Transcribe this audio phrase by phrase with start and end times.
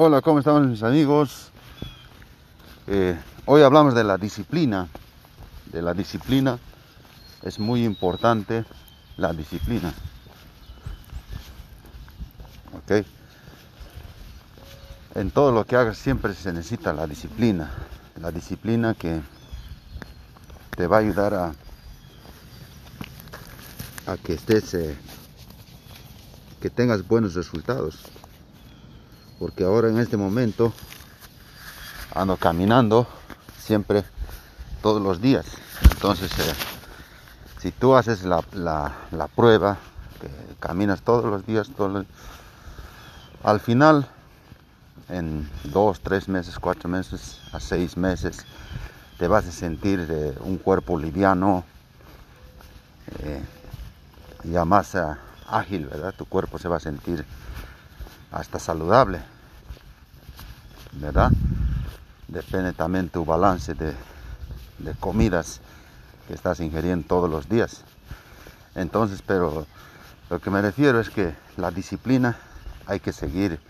[0.00, 1.50] Hola, ¿cómo están mis amigos?
[2.86, 4.86] Eh, hoy hablamos de la disciplina.
[5.72, 6.56] De la disciplina.
[7.42, 8.64] Es muy importante
[9.16, 9.92] la disciplina.
[12.76, 13.04] ¿Ok?
[15.16, 17.68] En todo lo que hagas siempre se necesita la disciplina.
[18.20, 19.20] La disciplina que
[20.76, 21.52] te va a ayudar a,
[24.06, 24.96] a que estés, eh,
[26.60, 27.98] que tengas buenos resultados
[29.38, 30.72] porque ahora en este momento
[32.14, 33.06] ando caminando
[33.58, 34.04] siempre
[34.82, 35.46] todos los días.
[35.90, 36.54] Entonces eh,
[37.60, 38.44] si tú haces la,
[39.34, 39.78] prueba
[40.20, 40.28] que
[40.58, 41.70] caminas todos los días
[43.44, 44.08] al final
[45.08, 48.44] en dos tres meses cuatro meses a seis meses
[49.18, 51.64] te vas a sentir un cuerpo liviano
[53.20, 53.42] eh,
[54.42, 55.02] ya más eh,
[55.48, 57.24] ágil verdad tu cuerpo se va a sentir
[58.30, 59.20] hasta saludable,
[61.00, 61.30] ¿verdad?
[62.28, 63.94] Depende también tu balance de,
[65.00, 65.60] comidas
[66.26, 67.82] que estás ingiriendo todos los días.
[68.74, 69.66] Entonces, pero
[70.30, 72.36] lo que me refiero es que la disciplina
[72.86, 73.60] hay que seguir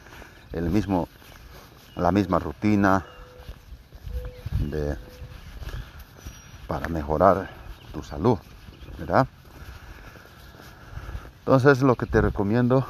[0.53, 1.08] el mismo,
[1.97, 3.05] la misma rutina
[4.58, 4.97] de,
[6.66, 7.48] para mejorar
[7.92, 8.38] tu salud,
[8.98, 9.27] ¿verdad?
[11.41, 12.84] Entonces lo que te recomiendo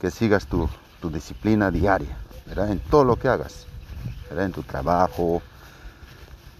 [0.00, 0.70] que sigas tu,
[1.10, 2.16] disciplina diaria,
[2.56, 3.66] En todo lo que hagas.
[4.30, 5.42] En tu trabajo,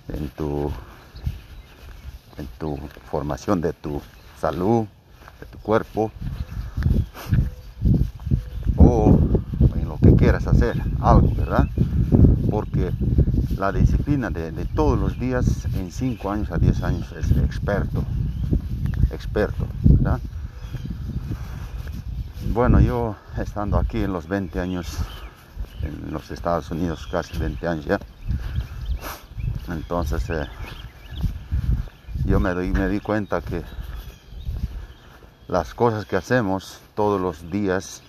[0.08, 0.70] en tu,
[2.36, 2.78] en tu
[3.10, 4.00] formación de tu
[4.40, 4.86] salud,
[5.40, 6.12] de tu cuerpo,
[8.76, 9.18] o
[9.74, 11.68] en lo que quieras hacer, algo, ¿verdad?
[12.50, 12.92] Porque
[13.56, 18.04] la disciplina de, de todos los días en 5 años a 10 años es experto,
[19.10, 20.20] experto, ¿verdad?
[22.52, 24.86] Bueno, yo estando aquí en los 20 años
[25.82, 27.98] en los Estados Unidos, casi 20 años ya,
[29.68, 30.46] entonces eh,
[32.24, 33.62] yo me, me di cuenta que
[35.46, 38.02] las cosas que hacemos todos los días,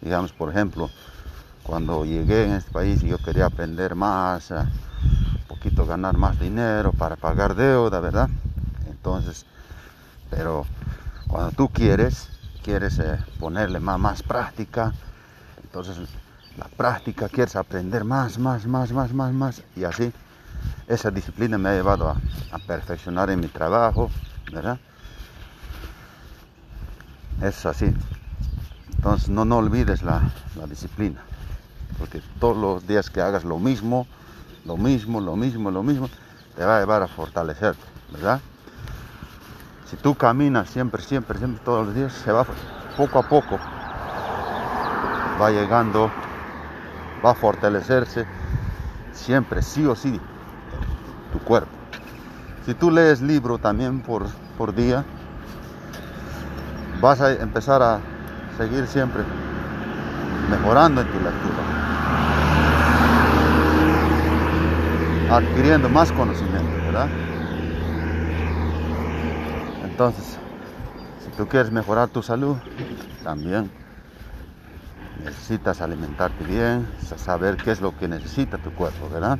[0.00, 0.90] digamos por ejemplo,
[1.62, 6.38] cuando llegué en este país y yo quería aprender más, eh, un poquito ganar más
[6.38, 8.28] dinero para pagar deuda, ¿verdad?
[8.86, 9.46] Entonces,
[10.30, 10.66] pero
[11.26, 12.28] cuando tú quieres,
[12.62, 14.92] quieres eh, ponerle más, más práctica,
[15.62, 15.98] entonces
[16.58, 20.12] la práctica, quieres aprender más, más, más, más, más, más, y así
[20.86, 22.16] esa disciplina me ha llevado a,
[22.66, 24.10] perfeccionar en mi trabajo,
[24.52, 24.78] ¿verdad?
[27.42, 27.92] Es así.
[28.96, 30.22] Entonces no, no olvides la,
[30.56, 31.20] la disciplina,
[31.98, 34.06] porque todos los días que hagas lo mismo,
[34.64, 36.08] lo mismo, lo mismo, lo mismo,
[36.56, 37.82] te va a llevar a fortalecerte,
[38.12, 38.40] ¿verdad?
[39.90, 42.46] Si tú caminas siempre, siempre, siempre, todos los días, se va
[42.96, 43.58] poco a poco,
[45.40, 46.10] va llegando,
[47.24, 48.26] va a fortalecerse
[49.12, 50.20] siempre, sí o sí,
[51.32, 51.70] tu cuerpo.
[52.66, 54.26] Si tú lees libro también por,
[54.58, 55.04] por día,
[57.00, 58.00] vas a empezar a
[58.58, 59.22] seguir siempre
[60.50, 61.62] mejorando en tu lectura,
[65.30, 67.08] adquiriendo más conocimiento, ¿verdad?
[69.84, 70.38] Entonces,
[71.24, 72.56] si tú quieres mejorar tu salud,
[73.22, 73.70] también
[75.24, 76.86] necesitas alimentarte bien,
[77.16, 79.38] saber qué es lo que necesita tu cuerpo, ¿verdad?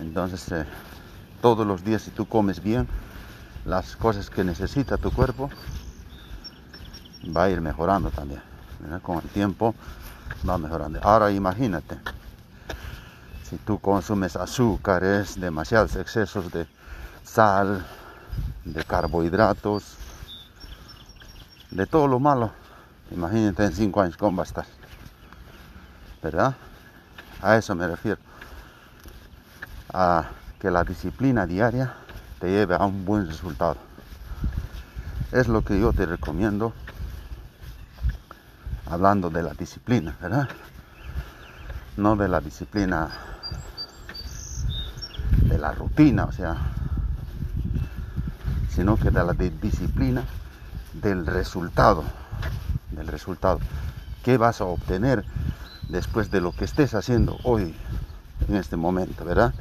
[0.00, 0.64] Entonces, eh,
[1.40, 2.88] todos los días si tú comes bien
[3.64, 5.50] las cosas que necesita tu cuerpo,
[7.36, 8.40] va a ir mejorando también.
[9.02, 9.74] Con el tiempo
[10.48, 10.98] va mejorando.
[11.02, 11.98] Ahora imagínate,
[13.48, 16.66] si tú consumes azúcares, demasiados excesos de
[17.22, 17.84] sal,
[18.64, 19.96] de carbohidratos,
[21.70, 22.61] de todo lo malo.
[23.14, 24.66] Imagínate en cinco años cómo va a estar.
[26.22, 26.54] ¿Verdad?
[27.40, 28.20] A eso me refiero.
[29.92, 31.94] A que la disciplina diaria
[32.40, 33.76] te lleve a un buen resultado.
[35.32, 36.72] Es lo que yo te recomiendo
[38.86, 40.48] hablando de la disciplina, ¿verdad?
[41.96, 43.10] No de la disciplina
[45.48, 46.56] de la rutina, o sea,
[48.68, 50.24] sino que de la disciplina
[50.94, 52.04] del resultado,
[52.92, 53.58] del resultado.
[54.22, 55.24] ¿Qué vas a obtener
[55.88, 57.74] después de lo que estés haciendo hoy,
[58.48, 59.52] en este momento, verdad?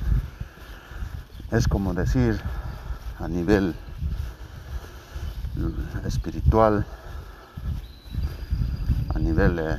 [1.51, 2.39] Es como decir
[3.19, 3.75] a nivel
[6.05, 6.85] espiritual,
[9.13, 9.77] a nivel eh,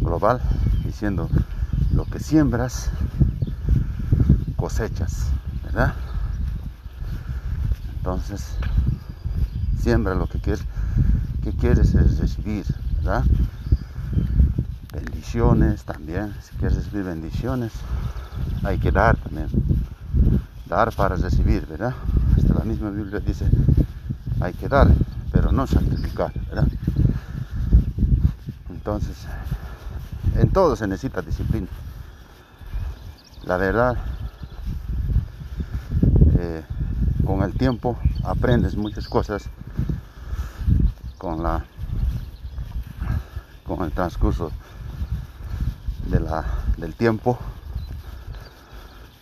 [0.00, 0.40] global,
[0.84, 1.28] diciendo
[1.92, 2.90] lo que siembras,
[4.56, 5.26] cosechas,
[5.64, 5.94] ¿verdad?
[7.96, 8.56] Entonces,
[9.80, 10.64] siembra lo que quieres,
[11.64, 12.66] quieres es recibir,
[12.96, 13.24] ¿verdad?
[14.92, 16.34] bendiciones también.
[16.42, 17.72] Si quieres recibir bendiciones,
[18.62, 19.48] hay que dar también.
[20.66, 21.94] Dar para recibir, ¿verdad?
[22.36, 23.46] Hasta la misma Biblia dice,
[24.42, 24.88] hay que dar,
[25.32, 26.68] pero no sacrificar, ¿verdad?
[28.68, 29.16] Entonces,
[30.36, 31.68] en todo se necesita disciplina.
[33.44, 33.96] La verdad,
[36.38, 36.62] eh,
[37.24, 39.48] con el tiempo aprendes muchas cosas
[41.24, 41.64] con la
[43.66, 44.52] con el transcurso
[46.04, 46.44] de la,
[46.76, 47.38] del tiempo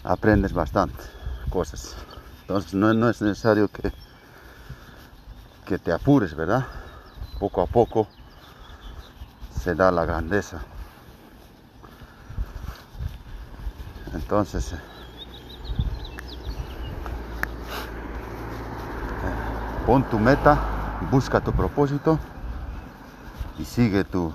[0.02, 1.00] aprendes bastante
[1.48, 1.94] cosas.
[2.40, 3.92] Entonces no, es necesario que
[5.64, 6.66] que te apures verdad
[7.38, 8.08] poco a poco
[9.62, 10.60] se da la grandeza.
[14.12, 14.74] Entonces
[19.86, 22.18] pon tu meta, busca tu propósito
[23.58, 24.32] y sigue tu,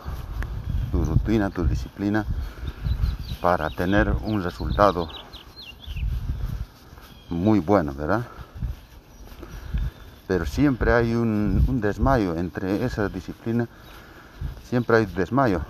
[0.92, 2.26] rutina, tu disciplina
[3.42, 5.10] para tener un resultado
[7.30, 8.26] muy bueno, ¿verdad?
[10.28, 13.68] Pero siempre hay un, un, desmayo entre esa disciplina,
[14.64, 15.62] siempre hay desmayo,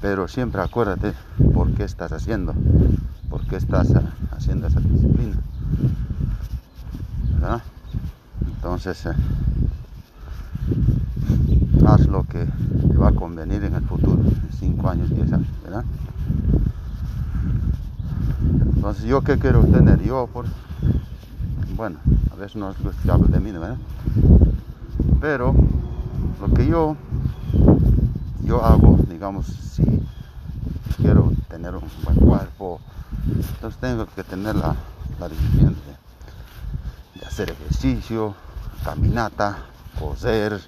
[0.00, 1.14] pero siempre acuérdate
[1.54, 2.54] por qué estás haciendo,
[3.30, 3.88] por qué estás
[4.36, 5.36] haciendo esa disciplina,
[7.32, 7.62] ¿verdad?
[8.46, 9.12] Entonces, eh,
[11.86, 15.48] haz lo que te va a convenir en el futuro, en 5 años, 10 años,
[15.62, 15.84] ¿verdad?
[18.74, 20.02] Entonces, ¿yo qué quiero obtener?
[20.02, 20.46] Yo, por,
[21.76, 21.98] bueno,
[22.32, 23.76] a veces no es que hablo de mí, ¿verdad?
[25.20, 25.54] Pero
[26.40, 26.96] lo que yo,
[28.44, 29.84] yo hago, digamos, si
[30.96, 32.80] quiero tener un buen cuerpo,
[33.26, 34.74] entonces tengo que tener la,
[35.18, 38.34] la disciplina de, de hacer ejercicio,
[38.84, 39.58] caminata,
[39.98, 40.60] coser,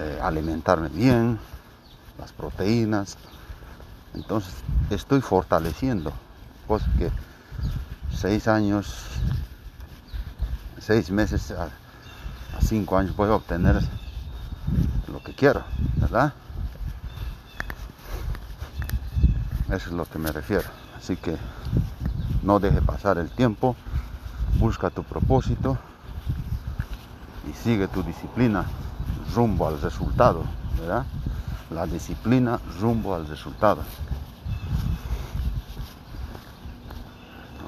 [0.00, 1.38] eh, alimentarme bien,
[2.18, 3.18] las proteínas.
[4.14, 4.54] Entonces
[4.88, 6.12] estoy fortaleciendo,
[6.66, 7.10] pues que
[8.10, 9.04] seis años,
[10.78, 13.78] seis meses a, a cinco años voy a obtener
[15.12, 15.62] lo que quiero,
[15.96, 16.32] ¿verdad?
[19.66, 20.68] Eso es lo que me refiero.
[20.96, 21.36] Así que
[22.42, 23.76] no deje pasar el tiempo,
[24.58, 25.76] busca tu propósito
[27.48, 28.64] y sigue tu disciplina
[29.34, 30.44] rumbo al resultado,
[30.78, 31.04] ¿verdad?
[31.70, 33.82] La disciplina rumbo al resultado.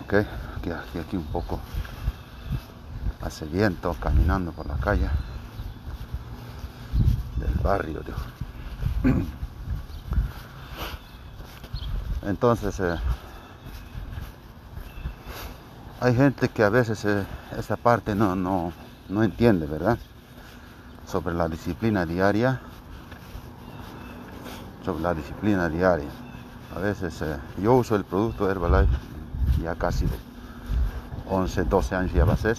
[0.02, 0.14] Ok,
[0.56, 1.58] aquí, aquí, aquí un poco
[3.22, 5.08] hace viento caminando por la calle
[7.36, 8.00] del barrio.
[8.00, 8.18] Digo.
[12.22, 12.96] Entonces, eh,
[16.00, 17.24] hay gente que a veces eh,
[17.58, 18.72] esa parte no, no,
[19.08, 19.98] no entiende, ¿verdad?
[21.12, 22.58] Sobre la disciplina diaria.
[24.82, 26.08] Sobre la disciplina diaria.
[26.74, 28.96] A veces eh, yo uso el producto Herbalife
[29.62, 30.08] ya casi
[31.28, 32.56] 11, 12 años ya va a ser.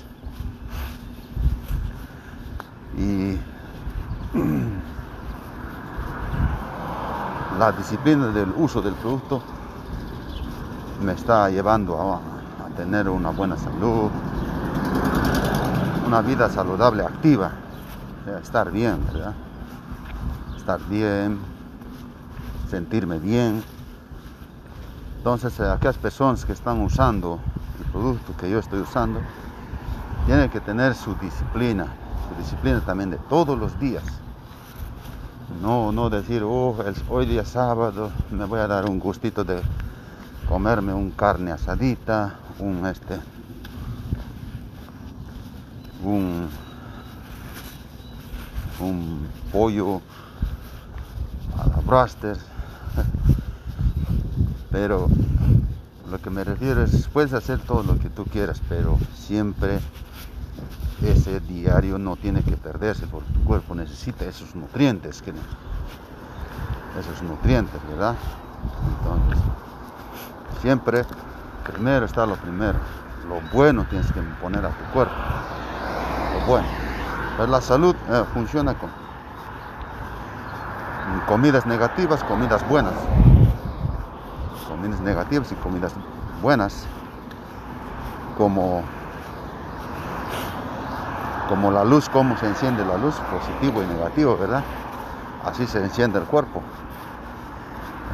[2.96, 3.40] Y
[7.58, 9.42] la disciplina del uso del producto
[11.02, 12.22] me está llevando a
[12.78, 14.12] tener una buena salud,
[16.06, 17.63] una vida saludable, activa,
[18.42, 19.34] estar bien, ¿verdad?
[20.58, 21.40] Estar bien,
[22.70, 23.64] sentirme bien.
[25.18, 27.40] Entonces, eh, aquellas personas que están usando
[27.80, 29.20] el producto que yo estoy usando,
[30.26, 31.88] tienen que tener su disciplina,
[32.30, 34.04] su disciplina también de todos los días.
[35.62, 39.62] No, no decir, oh, el, hoy día sábado me voy a dar un gustito de
[40.48, 43.20] comerme un carne asadita, un este,
[46.04, 46.50] un,
[48.80, 50.02] un pollo
[51.58, 52.38] a la braster.
[54.72, 55.08] Pero
[56.10, 59.80] lo que me refiero es, puedes hacer todo lo que tú quieras, pero siempre
[61.04, 65.32] ese diario no tiene que perderse porque tu cuerpo necesita esos nutrientes, que,
[67.00, 68.16] esos nutrientes, ¿verdad?
[69.00, 69.44] Entonces,
[70.62, 71.04] siempre
[71.72, 72.80] primero está lo primero,
[73.28, 75.14] lo bueno tienes que poner a tu cuerpo
[76.48, 76.83] bueno.
[77.38, 78.90] Pero la salud eh, funciona con
[81.28, 82.94] comidas negativas, comidas buenas.
[84.68, 85.94] Comidas negativas y comidas
[86.42, 86.86] buenas.
[88.38, 88.84] Como,
[91.50, 94.64] como la luz, cómo se enciende la luz, positivo y negativo, ¿verdad?
[95.46, 96.62] Así se enciende el cuerpo.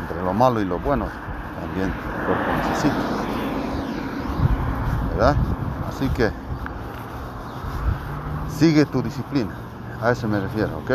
[0.02, 1.06] Entre lo malo y lo bueno
[1.60, 2.96] también el cuerpo necesita.
[5.16, 5.36] ¿Verdad?
[5.90, 6.32] Así que
[8.60, 9.54] sigue tu disciplina.
[10.02, 10.92] A eso me refiero, ¿ok?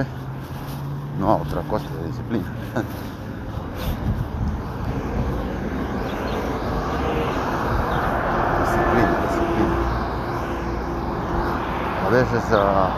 [1.19, 2.45] No a otra cosa de disciplina.
[8.61, 9.77] disciplina, disciplina.
[12.07, 12.91] A veces ah,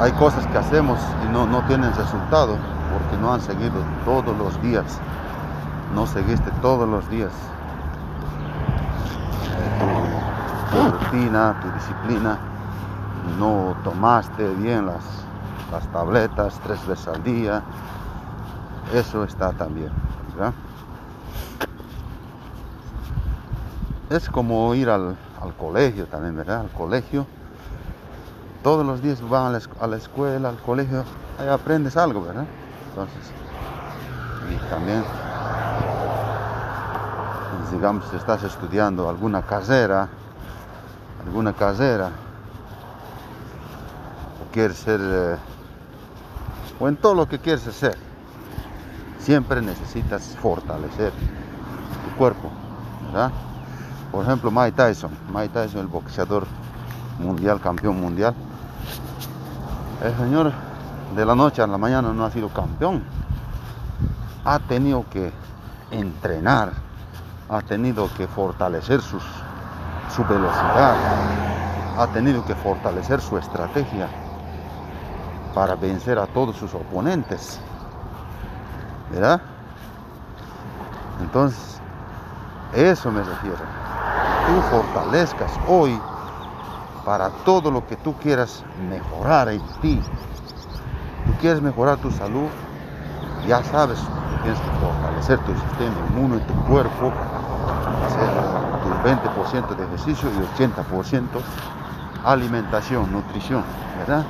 [0.00, 2.56] hay cosas que hacemos y no, no tienen resultado
[2.92, 3.74] porque no han seguido
[4.06, 4.98] todos los días.
[5.94, 7.30] No seguiste todos los días
[9.58, 9.80] eh,
[10.70, 12.51] tu rutina, tu disciplina.
[13.38, 15.04] No tomaste bien las,
[15.70, 17.62] las tabletas tres veces al día.
[18.92, 19.90] Eso está también.
[20.34, 20.52] ¿verdad?
[24.10, 26.60] Es como ir al, al colegio también, ¿verdad?
[26.60, 27.26] Al colegio.
[28.62, 31.04] Todos los días van a la, escuela, al colegio,
[31.38, 32.44] ahí aprendes algo, ¿verdad?
[32.90, 33.32] Entonces,
[34.48, 35.02] y también,
[37.72, 40.08] digamos, si estás estudiando alguna carrera,
[41.26, 42.10] alguna carrera,
[44.52, 45.36] quieres ser, eh,
[46.78, 47.96] o en todo lo que quieres hacer,
[49.18, 52.50] siempre necesitas fortalecer tu cuerpo,
[53.06, 53.32] ¿verdad?
[54.12, 56.46] Por ejemplo, Mike Tyson, Mike Tyson, el boxeador
[57.18, 58.34] mundial, campeón mundial,
[60.04, 60.52] el señor
[61.16, 63.02] de la noche a la mañana no ha sido campeón.
[64.44, 65.32] Ha tenido que
[65.90, 66.72] entrenar,
[67.48, 69.18] ha tenido que fortalecer su
[70.28, 70.96] velocidad,
[71.96, 74.08] ha tenido que fortalecer su estrategia
[75.54, 77.60] para vencer a todos sus oponentes.
[79.10, 79.40] ¿Verdad?
[81.20, 81.80] Entonces,
[82.74, 83.58] eso me refiero.
[84.46, 85.98] Tú fortalezcas hoy
[87.04, 90.00] para todo lo que tú quieras mejorar en ti.
[91.26, 92.48] Tú quieres mejorar tu salud,
[93.46, 97.12] ya sabes que tienes que fortalecer tu sistema inmune, tu cuerpo,
[98.06, 98.30] hacer
[98.82, 101.26] tu 20% de ejercicio y 80%
[102.24, 103.64] alimentación, nutrición,
[103.98, 104.24] ¿verdad?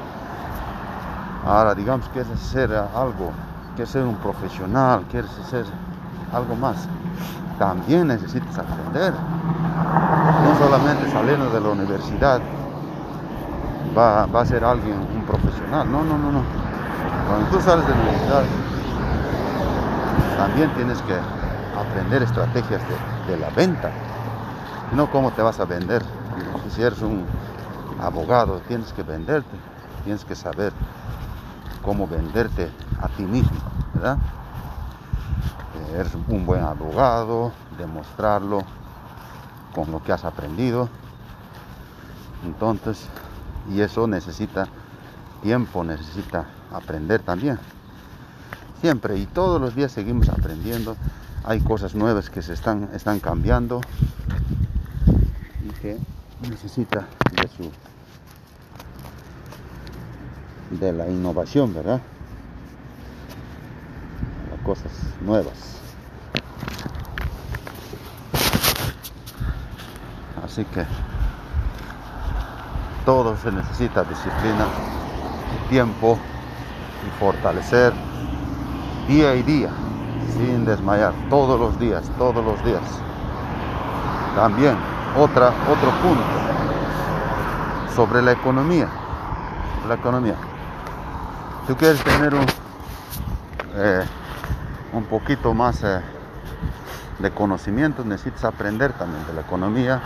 [1.44, 3.32] Ahora digamos quieres hacer algo,
[3.75, 5.64] quieres ser un profesional, quieres hacer
[6.32, 6.88] algo más,
[7.58, 9.12] también necesitas aprender.
[9.12, 12.40] No solamente saliendo de la universidad
[13.96, 15.90] va, a ser alguien, un profesional.
[15.90, 16.42] No, no, no, no.
[17.28, 18.42] Cuando tú sales de la universidad,
[20.37, 21.14] también tienes que
[21.78, 22.80] aprender estrategias
[23.26, 23.90] de la venta.
[24.92, 26.02] No cómo te vas a vender.
[26.70, 27.25] Si eres un
[28.00, 29.56] abogado, tienes que venderte.
[30.04, 30.72] Tienes que saber
[31.82, 32.70] cómo venderte
[33.00, 33.60] a ti mismo,
[33.94, 34.18] ¿verdad?
[35.94, 38.62] Eres un buen abogado, demostrarlo
[39.74, 40.88] con lo que has aprendido.
[42.44, 43.06] Entonces,
[43.70, 44.68] y eso necesita
[45.42, 47.58] tiempo, necesita aprender también.
[48.80, 50.96] Siempre y todos los días seguimos aprendiendo.
[51.44, 53.80] Hay cosas nuevas que se están, están cambiando
[55.64, 55.98] y que
[56.48, 57.70] necesita de su
[60.79, 62.00] de la innovación, ¿verdad?
[64.50, 65.79] Las cosas nuevas.
[70.45, 70.85] Así que
[73.05, 74.67] todo se necesita disciplina,
[75.71, 76.19] tiempo
[77.07, 77.93] y fortalecer
[79.09, 79.71] día y día,
[80.35, 82.83] sin desmayar, todos los días, todos los días.
[84.37, 84.76] También
[85.17, 86.25] otra, otro punto
[87.95, 88.88] sobre la economía.
[89.88, 90.37] La economía.
[91.66, 92.45] Tú quieres tener un,
[93.76, 94.04] eh,
[94.92, 96.00] un poquito más eh,
[97.21, 100.02] de conocimiento, necesitas aprender también de la economía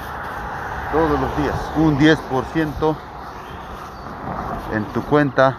[0.93, 1.55] todos los días.
[1.77, 2.97] Un 10%
[4.75, 5.57] en tu cuenta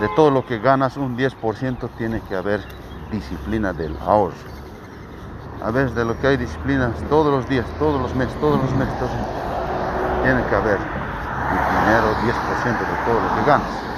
[0.00, 2.64] de todo lo que ganas, un 10% tiene que haber
[3.12, 4.34] disciplina del ahorro.
[5.64, 8.72] A veces de lo que hay disciplina todos los días, todos los meses, todos los
[8.74, 8.94] meses,
[10.24, 13.90] tiene que haber dinero, 10% de todo lo que ganas.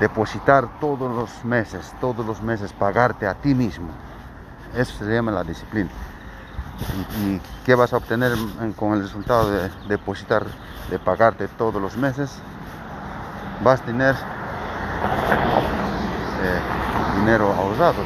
[0.00, 3.88] Depositar todos los meses, todos los meses, pagarte a ti mismo.
[4.74, 5.90] Eso se llama la disciplina.
[7.22, 8.32] ¿Y, qué vas a obtener
[8.76, 10.44] con el resultado de depositar,
[10.90, 12.38] de pagarte todos los meses?
[13.62, 14.14] Vas a tener
[16.42, 16.60] eh,
[17.16, 18.02] dinero ahorrado.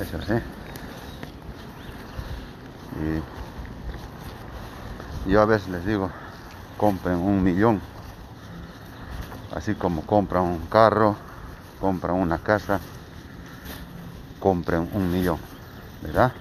[0.00, 0.34] Eso sí.
[3.00, 3.33] Y
[5.26, 6.10] yo a veces les digo,
[6.76, 7.80] compren un millón,
[9.54, 11.16] así como compran un carro,
[11.80, 12.80] compran una casa,
[14.38, 15.38] compren un millón,
[16.02, 16.32] ¿verdad?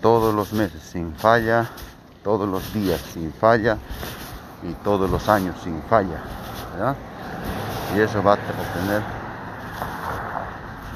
[0.00, 1.68] Todos los meses sin falla,
[2.22, 3.76] todos los días sin falla
[4.62, 6.22] y todos los años sin falla,
[6.72, 6.96] ¿verdad?
[7.94, 9.02] Y eso va a obtener,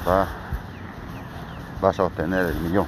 [0.07, 0.27] va,
[1.79, 2.87] vas a obtener el millón.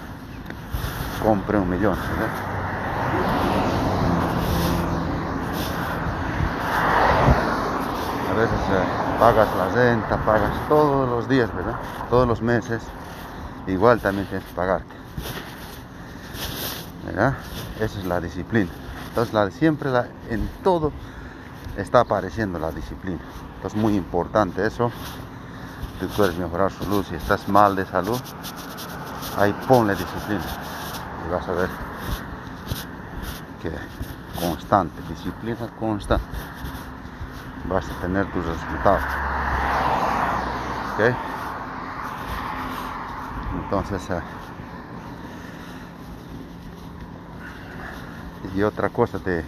[1.23, 2.60] Compre un millón, ¿verdad?
[8.29, 11.75] A veces eh, pagas la renta, pagas todos los días, ¿verdad?
[12.09, 12.81] Todos los meses,
[13.67, 14.93] igual también tienes que pagarte.
[17.05, 17.35] ¿Verdad?
[17.79, 18.69] Esa es la disciplina.
[19.09, 20.91] Entonces la, siempre la, en todo
[21.77, 23.19] está apareciendo la disciplina.
[23.55, 24.91] Entonces muy importante eso.
[25.99, 27.07] Tú puedes mejorar su luz.
[27.07, 28.19] Si estás mal de salud,
[29.37, 30.41] ahí ponle disciplina.
[31.27, 31.90] Y vas a ver
[34.39, 36.25] constante, disciplina constante,
[37.67, 39.03] vas a tener tus resultados.
[40.93, 41.15] ¿Ok?
[43.63, 44.21] Entonces, eh,
[48.55, 49.43] y otra cosa, te,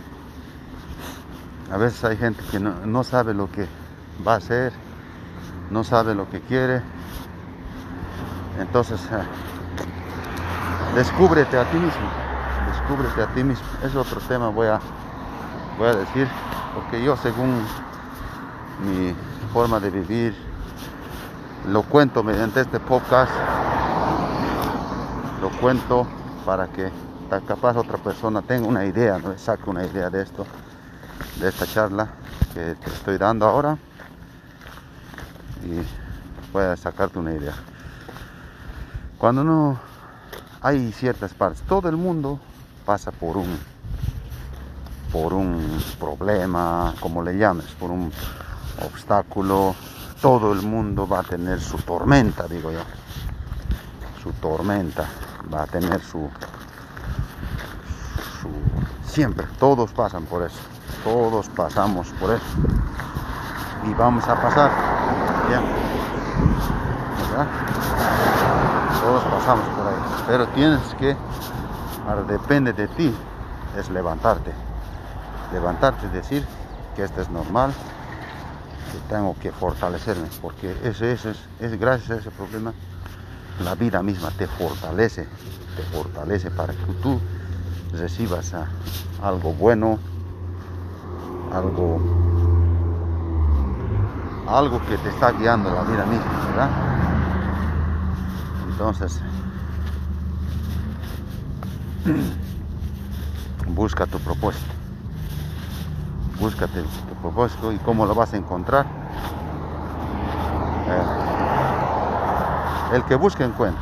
[1.72, 3.68] a veces hay gente que no, no sabe lo que
[4.26, 4.72] va a hacer,
[5.70, 6.82] no sabe lo que quiere.
[8.60, 9.24] Entonces, eh,
[10.96, 12.23] descúbrete a ti mismo,
[12.84, 13.66] descúbrete a ti mismo.
[13.84, 14.80] Es otro tema, voy a,
[15.78, 16.28] voy a decir,
[16.76, 17.66] porque yo según
[18.84, 19.16] mi
[19.54, 20.36] forma de vivir,
[21.68, 23.32] lo cuento mediante este podcast,
[25.42, 26.06] lo cuento
[26.46, 26.92] para que
[27.48, 29.38] capaz otra persona tenga una idea, ¿no?
[29.38, 30.46] saque una idea de esto,
[31.40, 32.10] de esta charla
[32.54, 33.78] que te estoy dando ahora
[35.64, 35.82] y
[36.52, 37.54] pueda sacarte una idea.
[39.18, 39.80] Cuando no
[40.62, 42.40] hay ciertas partes, todo el mundo
[42.86, 43.60] pasa por un
[45.12, 48.12] por un problema, como le llames, por un
[48.84, 49.76] obstáculo,
[50.20, 52.80] todo el mundo va a tener su tormenta, digo yo.
[54.24, 55.06] Su tormenta,
[55.54, 56.30] va a tener su,
[59.06, 60.58] siempre, todos pasan por eso,
[61.04, 62.46] todos pasamos por eso.
[63.86, 64.72] Y vamos a pasar,
[69.02, 69.96] Todos pasamos por ahí,
[70.28, 71.16] pero tienes que,
[72.28, 73.14] depende de ti,
[73.78, 74.52] es levantarte.
[75.52, 76.46] Levantarte y decir
[76.96, 77.74] que esto es normal,
[78.92, 82.74] que tengo que fortalecerme, porque ese, es, es gracias a ese problema
[83.64, 85.28] la vida misma te fortalece,
[85.76, 87.20] te fortalece para que tú
[87.92, 88.54] recibas
[89.22, 90.00] algo bueno,
[91.52, 92.02] algo,
[94.48, 96.70] algo que te está guiando la vida misma, ¿verdad?
[98.70, 99.22] Entonces,
[103.68, 104.74] busca tu propósito.
[106.40, 108.86] Búscate tu propósito y cómo lo vas a encontrar.
[110.88, 111.04] Eh,
[112.96, 113.82] el que busca encuentra.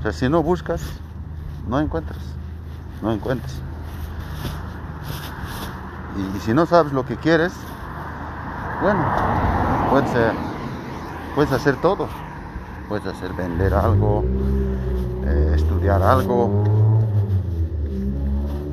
[0.00, 0.82] O sea, si no buscas,
[1.68, 2.18] no encuentras.
[3.02, 3.54] No encuentras.
[6.16, 7.52] Y, si no sabes lo que quieres,
[8.82, 9.04] bueno,
[9.90, 10.32] puedes, eh,
[11.34, 12.08] puedes hacer todo.
[12.88, 14.24] Puedes hacer vender algo,
[15.28, 16.64] eh, estudiar algo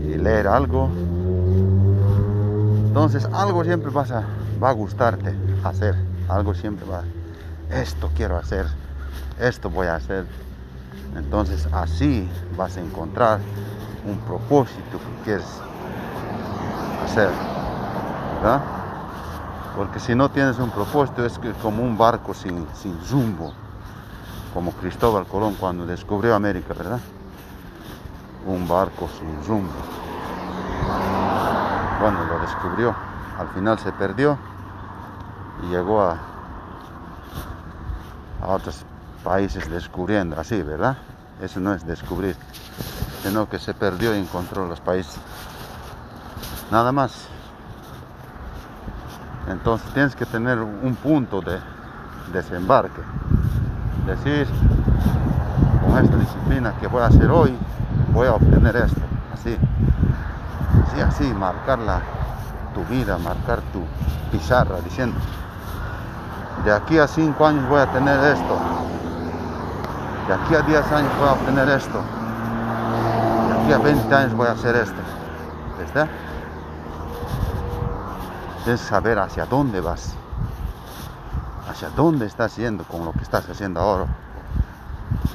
[0.04, 0.89] y leer algo.
[2.88, 4.24] Entonces algo siempre vas a,
[4.62, 5.96] va a gustarte hacer.
[6.30, 7.04] Algo siempre va
[7.72, 8.68] esto quiero hacer,
[9.39, 10.26] esto voy a hacer.
[11.15, 13.39] Entonces así vas a encontrar
[14.06, 15.48] un propósito que quieres
[17.04, 17.30] hacer.
[19.76, 22.98] Porque si no tienes un propósito es como un barco sin, sin
[24.56, 27.02] como Cristóbal Colón cuando descubrió América, ¿verdad?
[28.48, 29.74] Un barco sin rumbo.
[32.00, 32.96] Cuando lo descubrió,
[33.38, 34.38] al final se perdió
[35.62, 36.18] y llegó a,
[38.41, 38.86] a otros
[39.26, 40.96] países descubriendo, así, ¿verdad?
[41.41, 42.38] Eso no es descubrir,
[43.24, 45.18] sino que se perdió y encontró los países.
[46.72, 47.28] Nada más.
[49.50, 51.60] Entonces tienes que tener un punto de
[52.32, 53.02] desembarque.
[54.06, 54.48] Decir,
[55.86, 57.58] con esta disciplina que voy a hacer hoy,
[58.13, 59.02] voy a obtener esto.
[59.34, 59.58] Así.
[60.88, 61.80] Así, así, marcar
[62.74, 63.82] tu vida, marcar tu
[64.32, 65.18] pizarra, diciendo,
[66.63, 68.60] de aquí a 5 años voy a tener esto,
[70.28, 72.02] de aquí a 10 años voy a obtener esto,
[73.48, 75.02] de aquí a 20 años voy a hacer esto.
[75.84, 76.08] ¿Está?
[78.65, 80.15] Que saber hacia dónde vas,
[81.76, 84.06] hacia dónde estás yendo con lo que estás haciendo ahora,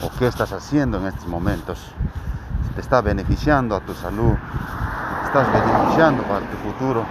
[0.03, 1.79] o qué estás haciendo en estos momentos.
[2.66, 4.33] Si te está beneficiando a tu salud,
[5.26, 7.05] estás beneficiando para tu futuro,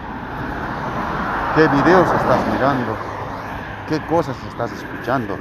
[1.56, 2.98] qué videos estás mirando
[3.88, 5.38] qué cosas estás escuchando,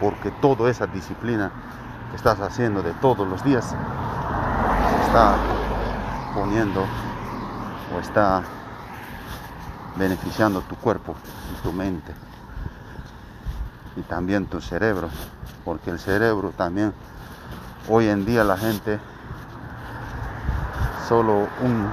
[0.00, 1.52] porque toda esa disciplina
[2.10, 3.72] que estás haciendo de todos los días
[5.06, 5.36] está
[6.34, 6.84] poniendo
[7.94, 8.42] o está
[9.96, 11.14] beneficiando tu cuerpo
[11.52, 12.29] y tu mente
[13.96, 15.08] y también tu cerebro,
[15.64, 16.92] porque el cerebro también,
[17.88, 18.98] hoy en día la gente,
[21.08, 21.90] solo un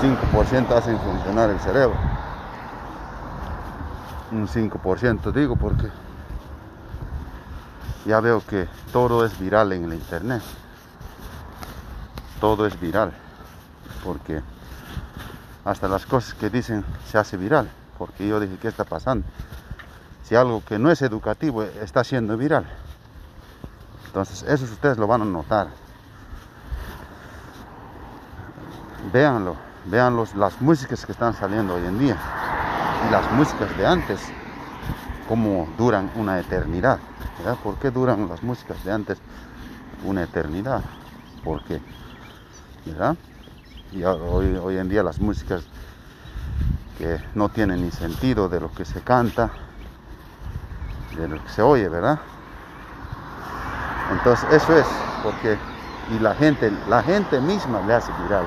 [0.00, 1.96] 5% hacen funcionar el cerebro.
[4.32, 5.88] Un 5% digo porque
[8.04, 10.42] ya veo que todo es viral en el internet.
[12.40, 13.12] Todo es viral
[14.02, 14.42] porque
[15.64, 19.26] hasta las cosas que dicen se hace viral porque yo dije qué está pasando
[20.24, 22.66] si algo que no es educativo está siendo viral
[24.06, 25.68] entonces eso ustedes lo van a notar
[29.12, 29.56] véanlo
[29.86, 32.16] vean las músicas que están saliendo hoy en día
[33.06, 34.20] y las músicas de antes,
[35.28, 36.98] como duran una eternidad.
[37.38, 37.56] ¿verdad?
[37.62, 39.18] ¿Por qué duran las músicas de antes
[40.04, 40.82] una eternidad?
[41.42, 41.80] Porque,
[42.86, 43.16] ¿verdad?
[43.92, 45.64] Y hoy, hoy en día las músicas
[46.98, 49.50] que no tienen ni sentido de lo que se canta,
[51.16, 52.18] de lo que se oye, ¿verdad?
[54.12, 54.86] Entonces eso es
[55.22, 55.58] porque
[56.10, 58.46] y la gente, la gente misma le hace viral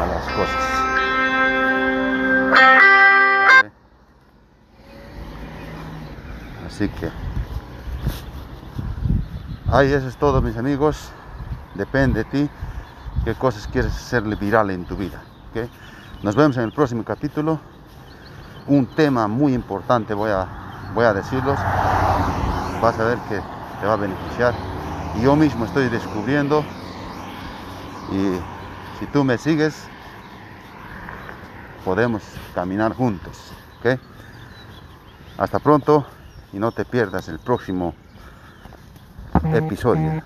[0.00, 0.76] a las cosas.
[6.66, 7.10] Así que
[9.72, 11.10] ahí eso es todo mis amigos.
[11.74, 12.50] Depende de ti
[13.24, 15.20] qué cosas quieres hacerle viral en tu vida.
[15.50, 15.70] ¿okay?
[16.22, 17.60] Nos vemos en el próximo capítulo.
[18.66, 20.65] Un tema muy importante voy a,
[20.96, 21.58] voy a decirlos.
[22.80, 23.38] Vas a ver que
[23.80, 24.54] te va a beneficiar.
[25.14, 26.64] Y yo mismo estoy descubriendo.
[28.10, 28.40] Y
[28.98, 29.88] si tú me sigues,
[31.84, 32.22] podemos
[32.54, 33.52] caminar juntos.
[33.78, 34.00] ¿okay?
[35.36, 36.06] Hasta pronto
[36.54, 37.94] y no te pierdas el próximo
[39.52, 40.10] episodio.